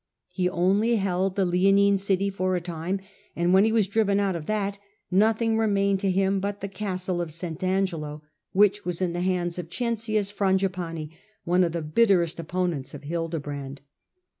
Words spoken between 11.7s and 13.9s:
the bitterest opponents of Hildebrand.